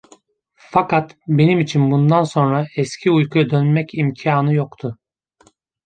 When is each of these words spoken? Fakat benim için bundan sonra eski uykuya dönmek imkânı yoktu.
Fakat 0.55 1.15
benim 1.27 1.59
için 1.59 1.91
bundan 1.91 2.23
sonra 2.23 2.67
eski 2.77 3.11
uykuya 3.11 3.49
dönmek 3.49 3.93
imkânı 3.93 4.53
yoktu. 4.53 4.97